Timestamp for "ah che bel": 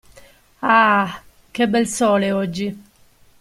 0.77-1.85